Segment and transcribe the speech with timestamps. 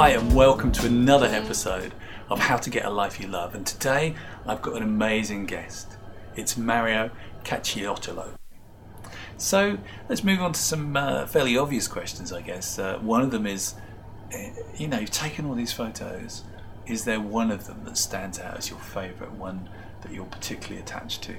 [0.00, 1.92] Hi, and welcome to another episode
[2.30, 3.56] of How to Get a Life You Love.
[3.56, 4.14] And today
[4.46, 5.96] I've got an amazing guest.
[6.36, 7.10] It's Mario
[7.42, 8.34] Cacciottolo.
[9.38, 9.76] So
[10.08, 12.78] let's move on to some uh, fairly obvious questions, I guess.
[12.78, 13.74] Uh, one of them is
[14.32, 14.38] uh,
[14.76, 16.44] you know, you've taken all these photos.
[16.86, 19.68] Is there one of them that stands out as your favourite, one
[20.02, 21.34] that you're particularly attached to?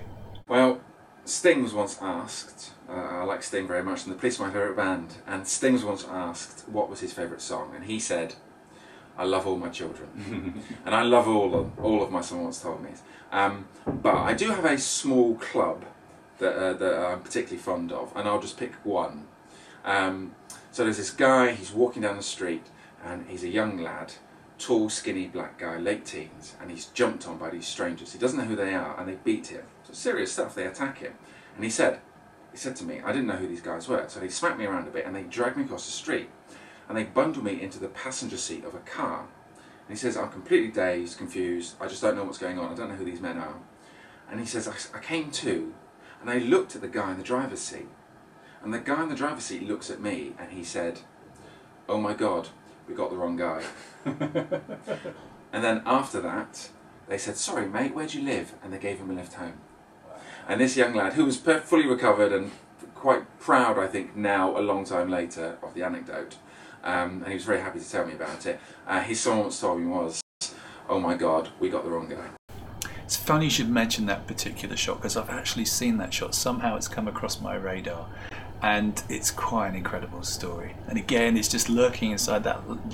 [0.50, 0.82] Well,
[1.24, 4.54] Sting was once asked, uh, I like Sting very much, and the Police are my
[4.54, 8.36] favourite band, and Sting was once asked what was his favourite song, and he said,
[9.20, 10.64] I love all my children.
[10.86, 12.92] and I love all of, all of my, someone once told me.
[13.34, 15.84] Um, but I do have a small club
[16.38, 19.28] that, uh, that I'm particularly fond of, and I'll just pick one.
[19.84, 20.36] Um,
[20.72, 22.66] so there's this guy, he's walking down the street,
[23.04, 24.14] and he's a young lad,
[24.58, 28.14] tall, skinny black guy, late teens, and he's jumped on by these strangers.
[28.14, 29.64] He doesn't know who they are, and they beat him.
[29.84, 31.14] So serious stuff, they attack him.
[31.56, 32.00] And he said,
[32.54, 34.66] he said to me, I didn't know who these guys were, so they smacked me
[34.66, 36.30] around a bit and they dragged me across the street
[36.90, 39.20] and they bundle me into the passenger seat of a car.
[39.20, 42.76] And he says, I'm completely dazed, confused, I just don't know what's going on, I
[42.76, 43.56] don't know who these men are.
[44.30, 45.74] And he says, I, I came to,
[46.20, 47.88] and I looked at the guy in the driver's seat,
[48.64, 51.00] and the guy in the driver's seat looks at me and he said,
[51.88, 52.50] Oh my god,
[52.88, 53.64] we got the wrong guy.
[54.06, 56.70] and then after that,
[57.08, 58.54] they said, Sorry, mate, where'd you live?
[58.62, 59.60] And they gave him a lift home.
[60.48, 62.52] And this young lad, who was fully recovered and
[62.96, 66.38] quite proud, I think, now, a long time later, of the anecdote,
[66.84, 69.80] um, and he was very happy to tell me about it, uh, his once told
[69.80, 70.22] me was,
[70.88, 72.30] Oh my god, we got the wrong guy.
[73.04, 76.36] It's funny you should mention that particular shot because I've actually seen that shot.
[76.36, 78.08] Somehow it's come across my radar,
[78.62, 80.76] and it's quite an incredible story.
[80.88, 82.92] And again, it's just lurking inside that that